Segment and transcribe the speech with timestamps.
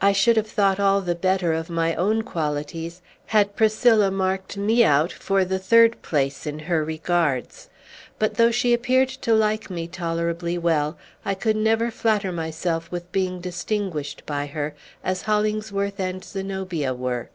[0.00, 4.82] I should have thought all the better of my own qualities had Priscilla marked me
[4.82, 7.68] out for the third place in her regards.
[8.18, 13.12] But, though she appeared to like me tolerably well, I could never flatter myself with
[13.12, 17.30] being distinguished by her as Hollingsworth and Zenobia were.